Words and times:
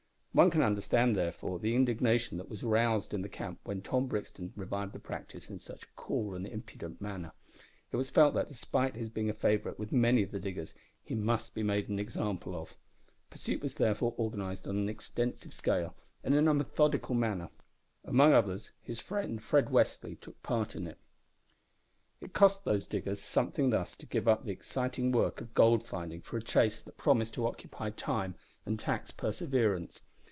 One 0.33 0.49
can 0.49 0.61
understand, 0.61 1.17
therefore, 1.17 1.59
the 1.59 1.75
indignation 1.75 2.37
that 2.37 2.47
was 2.47 2.63
roused 2.63 3.13
in 3.13 3.21
the 3.21 3.27
camp 3.27 3.59
when 3.65 3.81
Tom 3.81 4.07
Brixton 4.07 4.53
revived 4.55 4.93
the 4.93 4.99
practice 4.99 5.49
in 5.49 5.59
such 5.59 5.83
a 5.83 5.87
cool 5.97 6.33
and 6.35 6.47
impudent 6.47 7.01
manner. 7.01 7.33
It 7.91 7.97
was 7.97 8.09
felt 8.09 8.33
that, 8.35 8.47
despite 8.47 8.95
his 8.95 9.09
being 9.09 9.29
a 9.29 9.33
favourite 9.33 9.77
with 9.77 9.91
many 9.91 10.23
of 10.23 10.31
the 10.31 10.39
diggers, 10.39 10.73
he 11.03 11.15
must 11.15 11.53
be 11.53 11.63
made 11.63 11.89
an 11.89 11.99
example. 11.99 12.69
Pursuit 13.29 13.61
was, 13.61 13.73
therefore, 13.73 14.15
organised 14.17 14.65
on 14.69 14.77
an 14.77 14.87
extensive 14.87 15.53
scale 15.53 15.97
and 16.23 16.33
in 16.33 16.47
a 16.47 16.53
methodical 16.53 17.13
manner. 17.13 17.49
Among 18.05 18.31
others, 18.31 18.71
his 18.79 19.01
friend 19.01 19.43
Fred 19.43 19.65
Westly 19.69 20.15
took 20.17 20.41
part 20.41 20.77
in 20.77 20.87
it. 20.87 20.97
It 22.21 22.31
cost 22.31 22.63
those 22.63 22.87
diggers 22.87 23.19
something 23.21 23.71
thus 23.71 23.97
to 23.97 24.05
give 24.05 24.29
up 24.29 24.45
the 24.45 24.53
exciting 24.53 25.11
work 25.11 25.41
of 25.41 25.53
gold 25.53 25.85
finding 25.85 26.21
for 26.21 26.37
a 26.37 26.41
chase 26.41 26.79
that 26.79 26.95
promised 26.95 27.33
to 27.33 27.45
occupy 27.45 27.89
time 27.89 28.35
and 28.65 28.79
tax 28.79 29.11
perseverance. 29.11 29.99